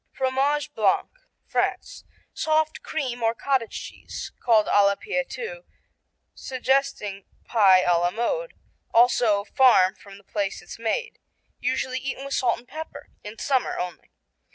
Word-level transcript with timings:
Fromage 0.13 0.73
Blanc 0.73 1.11
France 1.45 2.05
Soft 2.33 2.81
cream 2.81 3.21
or 3.21 3.35
cottage 3.35 3.79
cheese, 3.83 4.31
called 4.39 4.65
à 4.65 4.81
la 4.83 4.95
Pie, 4.95 5.23
too, 5.29 5.63
suggesting 6.33 7.25
pie 7.45 7.83
à 7.83 7.99
la 8.01 8.09
mode; 8.09 8.55
also 8.95 9.43
Farm 9.43 9.93
from 9.93 10.17
the 10.17 10.23
place 10.23 10.59
it's 10.59 10.79
made. 10.79 11.19
Usually 11.59 11.99
eaten 11.99 12.25
with 12.25 12.33
salt 12.33 12.57
and 12.57 12.67
pepper, 12.67 13.09
in 13.23 13.37
summer 13.37 13.77
only. 13.77 14.09